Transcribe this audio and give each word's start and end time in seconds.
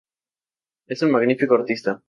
Es 0.87 1.03
un 1.03 1.11
magnífico 1.11 1.53
artista. 1.53 1.99